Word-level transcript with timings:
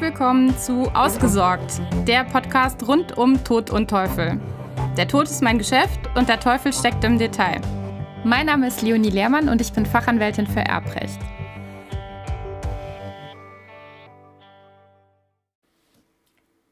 Willkommen 0.00 0.56
zu 0.56 0.84
Ausgesorgt, 0.94 1.80
der 2.06 2.22
Podcast 2.22 2.86
rund 2.86 3.18
um 3.18 3.42
Tod 3.42 3.70
und 3.70 3.90
Teufel. 3.90 4.40
Der 4.96 5.08
Tod 5.08 5.24
ist 5.24 5.42
mein 5.42 5.58
Geschäft 5.58 5.98
und 6.14 6.28
der 6.28 6.38
Teufel 6.38 6.72
steckt 6.72 7.02
im 7.02 7.18
Detail. 7.18 7.60
Mein 8.22 8.46
Name 8.46 8.68
ist 8.68 8.80
Leonie 8.82 9.10
Lehrmann 9.10 9.48
und 9.48 9.60
ich 9.60 9.72
bin 9.72 9.84
Fachanwältin 9.84 10.46
für 10.46 10.60
Erbrecht. 10.60 11.18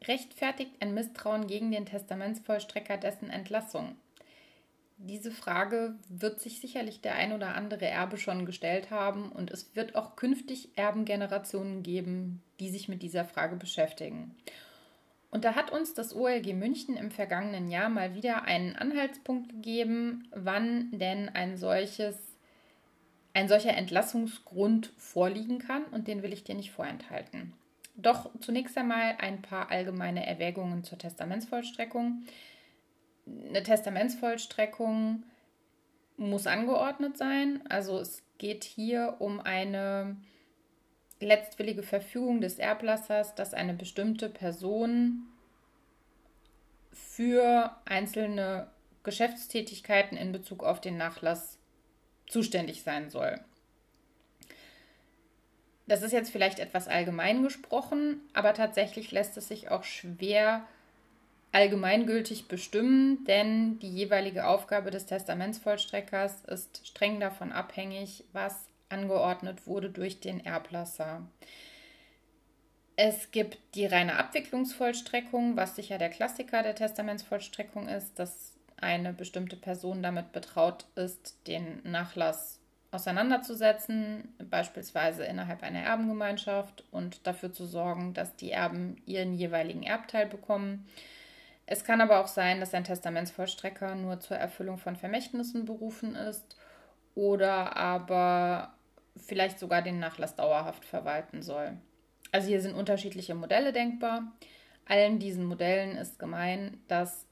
Rechtfertigt 0.07 0.77
ein 0.79 0.95
Misstrauen 0.95 1.49
gegen 1.49 1.73
den 1.73 1.85
Testamentsvollstrecker 1.85 2.97
dessen 2.97 3.29
Entlassung? 3.29 3.97
Diese 4.99 5.31
Frage 5.31 5.95
wird 6.09 6.41
sich 6.41 6.61
sicherlich 6.61 7.01
der 7.03 7.17
ein 7.17 7.33
oder 7.33 7.55
andere 7.55 7.87
Erbe 7.87 8.17
schon 8.17 8.47
gestellt 8.47 8.91
haben 8.91 9.31
und 9.31 9.51
es 9.51 9.75
wird 9.77 9.95
auch 9.95 10.17
künftig 10.17 10.71
Erbengenerationen 10.77 11.83
geben, 11.83 12.43
die 12.61 12.71
sich 12.71 12.89
mit 12.89 13.03
dieser 13.03 13.25
Frage 13.25 13.57
beschäftigen. 13.57 14.35
Und 15.31 15.45
da 15.45 15.55
hat 15.55 15.71
uns 15.71 15.93
das 15.93 16.17
OLG 16.17 16.55
München 16.55 16.97
im 16.97 17.11
vergangenen 17.11 17.69
Jahr 17.69 17.91
mal 17.91 18.15
wieder 18.15 18.45
einen 18.45 18.75
Anhaltspunkt 18.75 19.51
gegeben, 19.51 20.29
wann 20.35 20.99
denn 20.99 21.29
ein 21.29 21.57
solches 21.57 22.17
ein 23.35 23.49
solcher 23.49 23.77
Entlassungsgrund 23.77 24.95
vorliegen 24.97 25.59
kann 25.59 25.85
und 25.93 26.09
den 26.09 26.23
will 26.23 26.33
ich 26.33 26.43
dir 26.43 26.55
nicht 26.55 26.71
vorenthalten. 26.71 27.53
Doch 27.95 28.31
zunächst 28.41 28.79
einmal 28.79 29.17
ein 29.19 29.43
paar 29.43 29.71
allgemeine 29.71 30.27
Erwägungen 30.27 30.85
zur 30.85 30.97
Testamentsvollstreckung 30.97 32.25
eine 33.27 33.63
Testamentsvollstreckung 33.63 35.25
muss 36.17 36.47
angeordnet 36.47 37.17
sein. 37.19 37.63
Also 37.69 37.99
es 37.99 38.23
geht 38.39 38.65
hier 38.65 39.17
um 39.19 39.41
eine 39.41 40.17
letztwillige 41.21 41.83
Verfügung 41.83 42.41
des 42.41 42.59
Erblassers, 42.59 43.35
dass 43.35 43.55
eine 43.55 43.75
bestimmte 43.75 44.29
Person 44.29 45.27
für 46.93 47.77
einzelne 47.85 48.71
Geschäftstätigkeiten 49.03 50.17
in 50.17 50.33
Bezug 50.33 50.65
auf 50.65 50.81
den 50.81 50.97
Nachlass 50.97 51.59
zuständig 52.27 52.83
sein 52.83 53.09
soll. 53.09 53.41
Das 55.87 56.03
ist 56.03 56.13
jetzt 56.13 56.31
vielleicht 56.31 56.59
etwas 56.59 56.89
allgemein 56.89 57.43
gesprochen, 57.43 58.21
aber 58.33 58.55
tatsächlich 58.55 59.13
lässt 59.13 59.37
es 59.37 59.47
sich 59.47 59.71
auch 59.71 59.85
schwer 59.85 60.67
allgemeingültig 61.53 62.49
bestimmen, 62.49 63.25
denn 63.25 63.79
die 63.79 63.91
jeweilige 63.91 64.47
Aufgabe 64.47 64.91
des 64.91 65.07
Testamentsvollstreckers 65.07 66.45
ist 66.45 66.87
streng 66.87 67.21
davon 67.21 67.53
abhängig, 67.53 68.25
was 68.33 68.67
angeordnet 68.89 69.67
wurde 69.67 69.91
durch 69.91 70.21
den 70.21 70.45
Erblasser. 70.45 71.23
Es 72.97 73.31
gibt 73.31 73.59
die 73.75 73.87
reine 73.87 74.17
Abwicklungsvollstreckung, 74.17 75.57
was 75.57 75.77
sicher 75.77 75.99
der 75.99 76.09
Klassiker 76.09 76.63
der 76.63 76.75
Testamentsvollstreckung 76.75 77.89
ist, 77.89 78.19
dass 78.19 78.55
eine 78.79 79.13
bestimmte 79.13 79.57
Person 79.57 80.03
damit 80.03 80.33
betraut 80.33 80.87
ist, 80.95 81.37
den 81.47 81.81
Nachlass 81.85 82.59
auseinanderzusetzen, 82.91 84.35
beispielsweise 84.51 85.25
innerhalb 85.25 85.63
einer 85.63 85.81
Erbengemeinschaft 85.81 86.85
und 86.91 87.27
dafür 87.27 87.53
zu 87.53 87.67
sorgen, 87.67 88.15
dass 88.15 88.37
die 88.37 88.53
Erben 88.53 88.97
ihren 89.07 89.35
jeweiligen 89.35 89.83
Erbteil 89.83 90.27
bekommen. 90.27 90.87
Es 91.67 91.85
kann 91.85 92.01
aber 92.01 92.21
auch 92.21 92.29
sein, 92.29 92.61
dass 92.61 92.75
ein 92.75 92.85
Testamentsvollstrecker 92.85 93.97
nur 93.97 94.21
zur 94.21 94.37
Erfüllung 94.37 94.79
von 94.79 94.97
Vermächtnissen 94.97 95.65
berufen 95.65 96.15
ist 96.15 96.57
oder 97.15 97.77
aber 97.77 98.75
vielleicht 99.17 99.59
sogar 99.59 99.83
den 99.83 99.99
Nachlass 99.99 100.37
dauerhaft 100.37 100.85
verwalten 100.85 101.43
soll. 101.43 101.77
Also 102.31 102.49
hier 102.49 102.61
sind 102.61 102.75
unterschiedliche 102.75 103.35
Modelle 103.35 103.73
denkbar. 103.73 104.33
Allen 104.87 105.19
diesen 105.19 105.45
Modellen 105.45 105.97
ist 105.97 106.19
gemein, 106.19 106.81
dass 106.87 107.27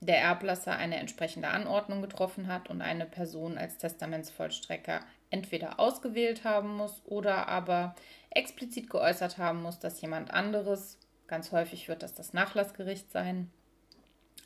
der 0.00 0.18
Erblasser 0.18 0.76
eine 0.76 0.96
entsprechende 0.96 1.48
Anordnung 1.48 2.02
getroffen 2.02 2.46
hat 2.46 2.68
und 2.68 2.82
eine 2.82 3.06
Person 3.06 3.58
als 3.58 3.78
Testamentsvollstrecker 3.78 5.00
entweder 5.30 5.80
ausgewählt 5.80 6.44
haben 6.44 6.76
muss 6.76 7.02
oder 7.06 7.48
aber 7.48 7.94
explizit 8.30 8.90
geäußert 8.90 9.38
haben 9.38 9.62
muss, 9.62 9.78
dass 9.78 10.00
jemand 10.00 10.30
anderes 10.30 10.98
ganz 11.26 11.52
häufig 11.52 11.88
wird 11.88 12.02
das 12.02 12.14
das 12.14 12.32
Nachlassgericht 12.32 13.10
sein, 13.10 13.50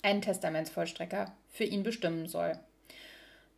einen 0.03 0.23
Testamentsvollstrecker 0.23 1.33
für 1.49 1.65
ihn 1.65 1.83
bestimmen 1.83 2.29
soll. 2.29 2.59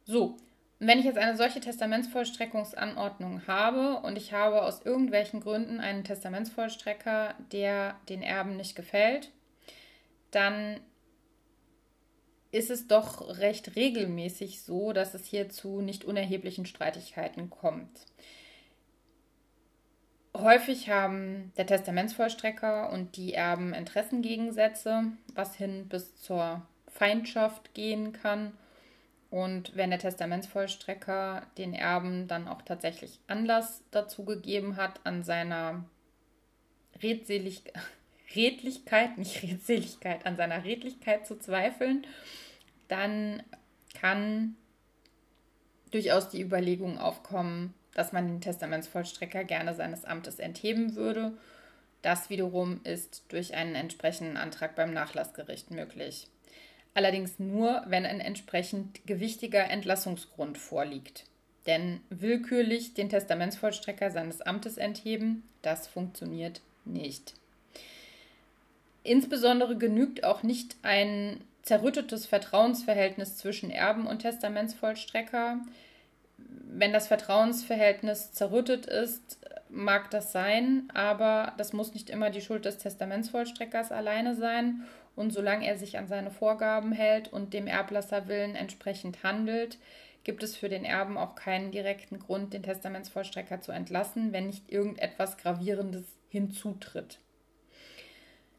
So, 0.05 0.37
wenn 0.79 0.99
ich 0.99 1.05
jetzt 1.05 1.19
eine 1.19 1.37
solche 1.37 1.61
Testamentsvollstreckungsanordnung 1.61 3.47
habe 3.47 4.01
und 4.01 4.17
ich 4.17 4.33
habe 4.33 4.63
aus 4.63 4.81
irgendwelchen 4.83 5.41
Gründen 5.41 5.79
einen 5.79 6.05
Testamentsvollstrecker, 6.05 7.35
der 7.53 7.97
den 8.09 8.23
Erben 8.23 8.57
nicht 8.57 8.77
gefällt, 8.77 9.31
dann 10.31 10.81
ist 12.51 12.71
es 12.71 12.89
doch 12.89 13.39
recht 13.39 13.77
regelmäßig 13.77 14.63
so, 14.63 14.93
dass 14.93 15.15
es 15.15 15.27
hier 15.27 15.51
zu 15.51 15.83
nicht 15.83 16.05
unerheblichen 16.05 16.67
Streitigkeiten 16.67 17.51
kommt. 17.51 18.07
Häufig 20.43 20.89
haben 20.89 21.53
der 21.57 21.67
Testamentsvollstrecker 21.67 22.91
und 22.91 23.17
die 23.17 23.35
Erben 23.35 23.75
Interessengegensätze, 23.75 25.05
was 25.35 25.55
hin 25.55 25.89
bis 25.89 26.17
zur 26.17 26.63
Feindschaft 26.89 27.75
gehen 27.75 28.13
kann. 28.13 28.53
Und 29.31 29.77
wenn 29.77 29.91
der 29.91 29.99
Testamentsvollstrecker 29.99 31.47
den 31.59 31.75
Erben 31.75 32.27
dann 32.27 32.49
auch 32.49 32.63
tatsächlich 32.63 33.21
Anlass 33.27 33.83
dazu 33.91 34.25
gegeben 34.25 34.77
hat, 34.77 35.01
an 35.05 35.23
seiner 35.23 35.85
Redselig 37.03 37.63
Redlichkeit, 38.35 39.19
nicht 39.19 39.43
Redseligkeit, 39.43 40.25
an 40.25 40.37
seiner 40.37 40.65
Redlichkeit 40.65 41.27
zu 41.27 41.39
zweifeln, 41.39 42.07
dann 42.89 43.43
kann 43.95 44.57
durchaus 45.91 46.29
die 46.29 46.41
Überlegung 46.41 46.99
aufkommen, 46.99 47.75
dass 47.95 48.13
man 48.13 48.27
den 48.27 48.41
Testamentsvollstrecker 48.41 49.45
gerne 49.45 49.75
seines 49.75 50.05
Amtes 50.05 50.39
entheben 50.39 50.97
würde. 50.97 51.33
Das 52.03 52.31
wiederum 52.31 52.81
ist 52.85 53.25
durch 53.29 53.55
einen 53.55 53.75
entsprechenden 53.75 54.37
Antrag 54.37 54.75
beim 54.75 54.93
Nachlassgericht 54.93 55.71
möglich. 55.71 56.29
Allerdings 56.95 57.39
nur, 57.39 57.85
wenn 57.87 58.07
ein 58.07 58.21
entsprechend 58.21 59.07
gewichtiger 59.07 59.71
Entlassungsgrund 59.71 60.59
vorliegt. 60.59 61.25
Denn 61.67 62.01
willkürlich 62.09 62.95
den 62.95 63.11
Testamentsvollstrecker 63.11 64.11
seines 64.11 64.41
Amtes 64.41 64.77
entheben, 64.77 65.43
das 65.63 65.87
funktioniert 65.87 66.63
nicht. 66.85 67.35
Insbesondere 69.03 69.77
genügt 69.77 70.25
auch 70.25 70.43
nicht 70.43 70.77
ein 70.83 71.43
zerrüttetes 71.63 72.27
Vertrauensverhältnis 72.27 73.37
zwischen 73.37 73.71
Erben 73.71 74.07
und 74.07 74.21
Testamentsvollstrecker, 74.21 75.61
wenn 76.73 76.93
das 76.93 77.09
Vertrauensverhältnis 77.09 78.33
zerrüttet 78.33 78.87
ist, 78.87 79.39
mag 79.69 80.11
das 80.11 80.33
sein, 80.33 80.89
aber 80.95 81.53
das 81.59 81.73
muss 81.73 81.95
nicht 81.95 82.11
immer 82.11 82.31
die 82.31 82.41
Schuld 82.41 82.65
des 82.65 82.79
Testamentsvollstreckers 82.79 83.93
alleine 83.93 84.35
sein. 84.35 84.83
Und 85.17 85.33
solange 85.33 85.67
er 85.67 85.77
sich 85.77 85.99
an 85.99 86.09
seine 86.09 86.31
Vorgaben 86.31 86.93
hält 86.93 87.33
und 87.33 87.53
dem 87.53 87.67
Erblasserwillen 87.67 88.55
entsprechend 88.55 89.23
handelt, 89.23 89.79
gibt 90.25 90.43
es 90.43 90.57
für 90.57 90.69
den 90.69 90.85
Erben 90.85 91.19
auch 91.19 91.35
keinen 91.35 91.73
direkten 91.73 92.19
Grund, 92.19 92.53
den 92.53 92.63
Testamentsvollstrecker 92.63 93.61
zu 93.61 93.73
entlassen, 93.73 94.33
wenn 94.33 94.47
nicht 94.47 94.71
irgendetwas 94.71 95.37
Gravierendes 95.37 96.05
hinzutritt. 96.29 97.19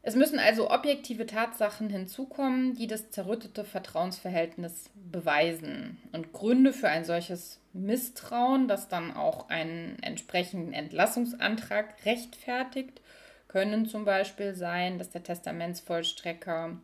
Es 0.04 0.16
müssen 0.16 0.40
also 0.40 0.68
objektive 0.68 1.26
Tatsachen 1.26 1.88
hinzukommen, 1.88 2.74
die 2.74 2.88
das 2.88 3.10
zerrüttete 3.10 3.64
Vertrauensverhältnis 3.64 4.90
beweisen. 4.94 5.96
Und 6.10 6.32
Gründe 6.32 6.72
für 6.72 6.88
ein 6.88 7.04
solches 7.04 7.60
Misstrauen, 7.72 8.66
das 8.66 8.88
dann 8.88 9.16
auch 9.16 9.48
einen 9.48 10.02
entsprechenden 10.02 10.72
Entlassungsantrag 10.72 12.04
rechtfertigt, 12.04 13.00
können 13.46 13.86
zum 13.86 14.04
Beispiel 14.04 14.54
sein, 14.56 14.98
dass 14.98 15.10
der 15.10 15.22
Testamentsvollstrecker 15.22 16.78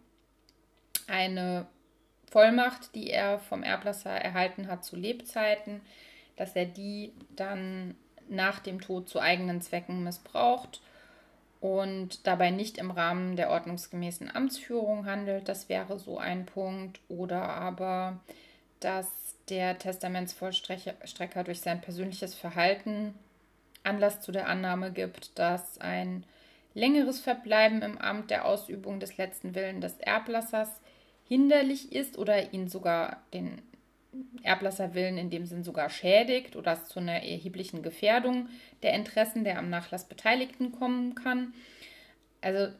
eine 1.09 1.67
Vollmacht, 2.31 2.94
die 2.94 3.11
er 3.11 3.41
vom 3.41 3.64
Erblasser 3.64 4.11
erhalten 4.11 4.69
hat 4.69 4.85
zu 4.85 4.94
Lebzeiten, 4.94 5.81
dass 6.37 6.55
er 6.55 6.67
die 6.67 7.12
dann 7.35 7.97
nach 8.29 8.61
dem 8.61 8.81
Tod 8.81 9.09
zu 9.09 9.19
eigenen 9.19 9.61
Zwecken 9.61 10.05
missbraucht 10.05 10.82
und 11.61 12.27
dabei 12.27 12.51
nicht 12.51 12.79
im 12.79 12.91
Rahmen 12.91 13.37
der 13.37 13.51
ordnungsgemäßen 13.51 14.35
Amtsführung 14.35 15.07
handelt. 15.07 15.49
Das 15.49 15.69
wäre 15.69 15.99
so 15.99 16.19
ein 16.19 16.47
Punkt. 16.47 17.01
Oder 17.09 17.43
aber, 17.43 18.21
dass 18.81 19.09
der 19.49 19.79
Testamentsvollstrecker 19.79 21.45
durch 21.45 21.61
sein 21.61 21.81
persönliches 21.81 22.35
Verhalten 22.35 23.15
Anlass 23.83 24.21
zu 24.21 24.33
der 24.33 24.49
Annahme 24.49 24.93
gibt, 24.93 25.39
dass 25.39 25.79
ein 25.81 26.25
längeres 26.75 27.21
Verbleiben 27.21 27.83
im 27.83 27.99
Amt 27.99 28.31
der 28.31 28.45
Ausübung 28.45 29.01
des 29.01 29.17
letzten 29.17 29.55
Willen 29.55 29.81
des 29.81 29.99
Erblassers 29.99 30.69
hinderlich 31.27 31.93
ist 31.93 32.19
oder 32.19 32.53
ihn 32.53 32.69
sogar 32.69 33.23
den 33.33 33.63
Erblasserwillen 34.43 35.19
in 35.19 35.31
dem 35.31 35.47
Sinn 35.47 35.65
sogar 35.65 35.91
schädigt 35.91 36.57
oder 36.57 36.73
es 36.73 36.87
zu 36.87 36.99
einer 36.99 37.23
erheblichen 37.23 37.83
Gefährdung 37.83 38.49
der 38.83 38.95
Interessen 38.95 39.45
der 39.45 39.59
am 39.59 39.69
Nachlass 39.69 40.09
Beteiligten 40.09 40.73
kommen 40.73 41.15
kann. 41.15 41.53
Also 42.41 42.73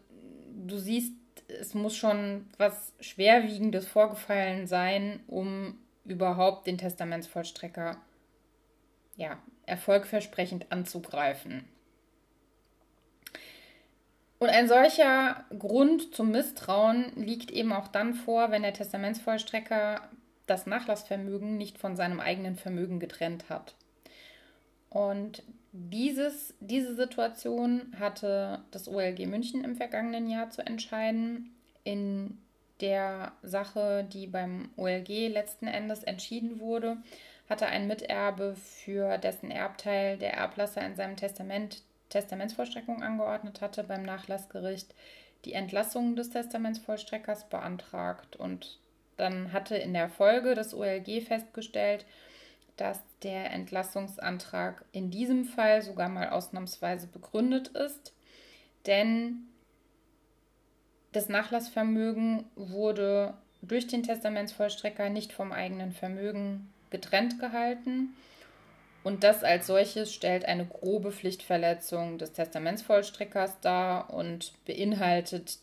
du 0.67 0.79
siehst, 0.79 1.13
es 1.49 1.75
muss 1.75 1.97
schon 1.97 2.47
was 2.57 2.95
Schwerwiegendes 3.01 3.87
vorgefallen 3.87 4.67
sein, 4.67 5.21
um 5.27 5.79
überhaupt 6.05 6.67
den 6.67 6.79
Testamentsvollstrecker 6.79 7.99
ja, 9.17 9.39
erfolgversprechend 9.67 10.71
anzugreifen. 10.71 11.65
Und 14.39 14.51
ein 14.51 14.69
solcher 14.69 15.45
Grund 15.59 16.15
zum 16.15 16.31
Misstrauen 16.31 17.13
liegt 17.17 17.51
eben 17.51 17.73
auch 17.73 17.89
dann 17.89 18.15
vor, 18.15 18.51
wenn 18.51 18.63
der 18.63 18.73
Testamentsvollstrecker 18.73 20.09
das 20.49 20.67
Nachlassvermögen 20.67 21.57
nicht 21.57 21.79
von 21.79 21.97
seinem 21.97 22.21
eigenen 22.21 22.57
Vermögen 22.57 22.99
getrennt 23.01 23.49
hat. 23.49 23.75
Und 24.91 25.43
dieses, 25.73 26.55
diese 26.61 26.95
Situation 26.95 27.95
hatte 27.99 28.63
das 28.71 28.89
OLG 28.89 29.27
München 29.27 29.63
im 29.65 29.77
vergangenen 29.77 30.29
Jahr 30.29 30.51
zu 30.51 30.67
entscheiden. 30.67 31.55
In 31.85 32.39
der 32.81 33.33
Sache, 33.43 34.07
die 34.11 34.27
beim 34.27 34.71
OLG 34.77 35.29
letzten 35.29 35.67
Endes 35.67 36.05
entschieden 36.05 36.61
wurde, 36.61 36.97
hatte 37.49 37.67
ein 37.67 37.87
Miterbe, 37.87 38.57
für 38.57 39.19
dessen 39.19 39.51
Erbteil 39.51 40.19
der 40.19 40.35
Erblasser 40.35 40.85
in 40.85 40.97
seinem 40.97 41.17
Testament 41.17 41.83
Testamentsvollstreckung 42.11 43.03
angeordnet 43.03 43.61
hatte, 43.61 43.85
beim 43.85 44.03
Nachlassgericht 44.03 44.95
die 45.45 45.53
Entlassung 45.53 46.17
des 46.17 46.31
Testamentsvollstreckers 46.31 47.49
beantragt. 47.49 48.37
Und 48.37 48.79
dann 49.19 49.53
hatte 49.53 49.77
in 49.77 49.93
der 49.93 50.09
Folge 50.09 50.55
das 50.55 50.75
OLG 50.75 51.23
festgestellt, 51.27 52.07
dass 52.77 53.01
der 53.23 53.51
Entlassungsantrag 53.51 54.85
in 54.93 55.11
diesem 55.11 55.45
Fall 55.45 55.83
sogar 55.83 56.09
mal 56.09 56.31
ausnahmsweise 56.31 57.09
begründet 57.09 57.69
ist, 57.69 58.15
denn 58.87 59.49
das 61.13 61.29
Nachlassvermögen 61.29 62.45
wurde 62.55 63.35
durch 63.63 63.87
den 63.87 64.03
Testamentsvollstrecker 64.03 65.09
nicht 65.09 65.33
vom 65.33 65.53
eigenen 65.53 65.93
Vermögen 65.93 66.73
getrennt 66.91 67.41
gehalten. 67.41 68.15
Und 69.03 69.25
das 69.25 69.43
als 69.43 69.67
solches 69.67 70.13
stellt 70.13 70.45
eine 70.45 70.67
grobe 70.67 71.13
Pflichtverletzung 71.13 72.19
des 72.19 72.33
Testamentsvollstreckers 72.33 73.61
dar 73.61 74.13
und 74.13 74.53
beinhaltet, 74.65 75.59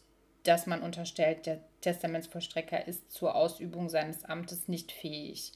dass 0.47 0.67
man 0.67 0.81
unterstellt, 0.81 1.45
der 1.45 1.59
Testamentsvollstrecker 1.81 2.87
ist 2.87 3.11
zur 3.11 3.35
Ausübung 3.35 3.89
seines 3.89 4.23
Amtes 4.25 4.67
nicht 4.67 4.91
fähig. 4.91 5.51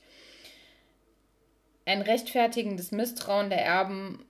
Ein 1.86 2.02
rechtfertigendes 2.02 2.92
Misstrauen 2.92 3.50
der 3.50 3.66
Erben 3.66 4.26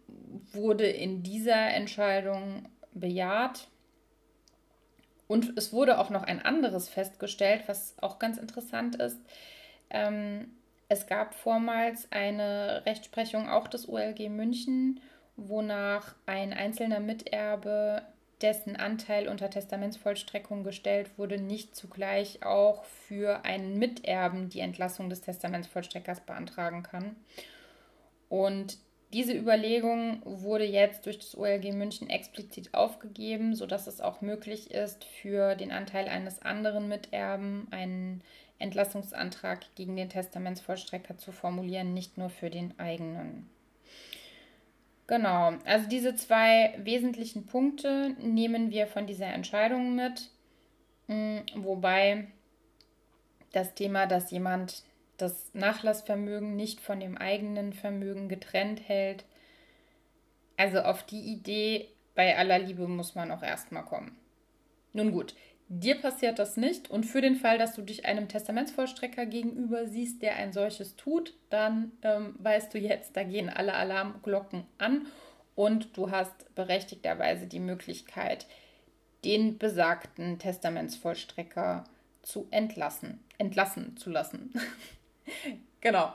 wurde 0.51 0.85
in 0.85 1.23
dieser 1.23 1.73
Entscheidung 1.73 2.69
bejaht. 2.93 3.67
Und 5.27 5.57
es 5.57 5.73
wurde 5.73 5.99
auch 5.99 6.09
noch 6.09 6.23
ein 6.23 6.41
anderes 6.41 6.89
festgestellt, 6.89 7.63
was 7.67 7.95
auch 8.01 8.17
ganz 8.17 8.37
interessant 8.37 8.95
ist. 8.95 9.19
Ähm, 9.89 10.51
es 10.87 11.05
gab 11.05 11.35
vormals 11.35 12.11
eine 12.11 12.83
Rechtsprechung 12.85 13.47
auch 13.47 13.67
des 13.67 13.87
OLG 13.87 14.29
München, 14.29 15.01
wonach 15.35 16.15
ein 16.25 16.51
einzelner 16.51 16.99
Miterbe, 16.99 18.01
dessen 18.41 18.75
Anteil 18.75 19.27
unter 19.27 19.49
Testamentsvollstreckung 19.49 20.63
gestellt 20.63 21.17
wurde, 21.17 21.39
nicht 21.39 21.75
zugleich 21.75 22.43
auch 22.43 22.83
für 22.83 23.43
einen 23.43 23.77
Miterben 23.77 24.49
die 24.49 24.61
Entlassung 24.61 25.09
des 25.09 25.21
Testamentsvollstreckers 25.21 26.21
beantragen 26.21 26.83
kann. 26.83 27.15
Und 28.29 28.77
diese 29.11 29.33
Überlegung 29.33 30.21
wurde 30.23 30.65
jetzt 30.65 31.05
durch 31.05 31.17
das 31.17 31.35
OLG 31.35 31.73
München 31.73 32.09
explizit 32.09 32.73
aufgegeben, 32.73 33.55
sodass 33.55 33.87
es 33.87 34.01
auch 34.01 34.21
möglich 34.21 34.69
ist, 34.71 35.03
für 35.03 35.55
den 35.55 35.71
Anteil 35.71 36.07
eines 36.07 36.41
anderen 36.43 36.87
Miterben 36.87 37.67
einen 37.71 38.21
Entlassungsantrag 38.59 39.61
gegen 39.75 39.95
den 39.95 40.09
Testamentsvollstrecker 40.09 41.17
zu 41.17 41.31
formulieren, 41.31 41.93
nicht 41.93 42.17
nur 42.17 42.29
für 42.29 42.49
den 42.49 42.77
eigenen. 42.79 43.49
Genau, 45.09 45.53
also 45.65 45.89
diese 45.89 46.15
zwei 46.15 46.75
wesentlichen 46.77 47.47
Punkte 47.47 48.15
nehmen 48.19 48.69
wir 48.69 48.85
von 48.85 49.07
dieser 49.07 49.25
Entscheidung 49.25 49.95
mit, 49.95 50.29
mm, 51.07 51.37
wobei 51.55 52.27
das 53.51 53.73
Thema, 53.73 54.05
dass 54.05 54.29
jemand 54.29 54.83
das 55.17 55.51
Nachlassvermögen 55.55 56.55
nicht 56.55 56.79
von 56.79 56.99
dem 56.99 57.17
eigenen 57.17 57.73
Vermögen 57.73 58.29
getrennt 58.29 58.87
hält. 58.87 59.25
Also 60.57 60.81
auf 60.81 61.01
die 61.01 61.21
Idee 61.21 61.89
bei 62.13 62.37
aller 62.37 62.59
Liebe 62.59 62.87
muss 62.87 63.15
man 63.15 63.31
auch 63.31 63.41
erstmal 63.41 63.85
kommen. 63.85 64.15
Nun 64.93 65.11
gut, 65.11 65.33
dir 65.69 65.95
passiert 65.95 66.39
das 66.39 66.57
nicht 66.57 66.89
und 66.89 67.05
für 67.05 67.21
den 67.21 67.35
Fall, 67.35 67.59
dass 67.59 67.75
du 67.75 67.83
dich 67.83 68.05
einem 68.05 68.27
Testamentsvollstrecker 68.27 69.27
gegenüber 69.27 69.85
siehst, 69.85 70.21
der 70.21 70.35
ein 70.35 70.51
solches 70.51 70.95
tut, 70.95 71.35
dann 71.51 71.91
ähm, 72.01 72.35
weißt 72.39 72.73
du 72.73 72.79
jetzt, 72.79 73.15
da 73.15 73.23
gehen 73.23 73.49
alle 73.49 73.75
Alarmglocken 73.75 74.65
an 74.79 75.05
und 75.55 75.95
du 75.95 76.09
hast 76.09 76.53
berechtigterweise 76.55 77.45
die 77.45 77.59
Möglichkeit, 77.59 78.47
den 79.23 79.57
besagten 79.59 80.39
Testamentsvollstrecker 80.39 81.83
zu 82.23 82.47
entlassen, 82.49 83.19
entlassen 83.37 83.95
zu 83.95 84.09
lassen. 84.09 84.53
genau. 85.81 86.13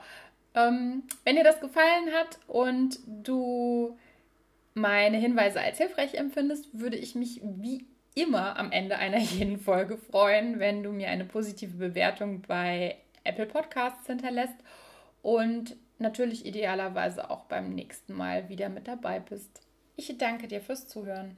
Ähm, 0.53 1.03
wenn 1.23 1.35
dir 1.35 1.43
das 1.43 1.61
gefallen 1.61 2.11
hat 2.13 2.39
und 2.47 2.99
du 3.05 3.97
meine 4.73 5.17
Hinweise 5.17 5.61
als 5.61 5.77
hilfreich 5.77 6.15
empfindest, 6.15 6.77
würde 6.77 6.97
ich 6.97 7.15
mich 7.15 7.39
wie 7.43 7.85
immer 8.15 8.57
am 8.57 8.71
Ende 8.71 8.97
einer 8.97 9.19
jeden 9.19 9.59
Folge 9.59 9.97
freuen, 9.97 10.59
wenn 10.59 10.81
du 10.81 10.91
mir 10.91 11.09
eine 11.09 11.25
positive 11.25 11.77
Bewertung 11.77 12.41
bei 12.41 12.97
Apple 13.23 13.45
Podcasts 13.45 14.07
hinterlässt 14.07 14.55
und 15.21 15.75
natürlich 15.99 16.45
idealerweise 16.45 17.29
auch 17.29 17.45
beim 17.45 17.73
nächsten 17.73 18.13
Mal 18.13 18.49
wieder 18.49 18.69
mit 18.69 18.87
dabei 18.87 19.19
bist. 19.19 19.61
Ich 19.95 20.17
danke 20.17 20.47
dir 20.47 20.61
fürs 20.61 20.87
Zuhören. 20.87 21.37